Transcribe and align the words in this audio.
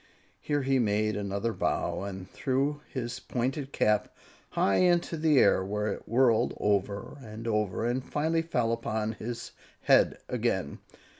Here 0.39 0.63
he 0.63 0.79
made 0.79 1.15
another 1.15 1.53
bow 1.53 2.01
and 2.05 2.27
threw 2.27 2.81
his 2.91 3.19
pointed 3.19 3.71
cap 3.71 4.11
high 4.49 4.77
into 4.77 5.15
the 5.15 5.37
air, 5.37 5.63
where 5.63 5.89
it 5.93 6.07
whirled 6.07 6.55
over 6.59 7.17
and 7.21 7.47
over 7.47 7.85
and 7.85 8.03
finally 8.03 8.41
fell 8.41 8.69
straight 8.75 8.81
upon 8.89 9.11
his 9.11 9.51
head 9.81 10.17
again. 10.27 10.79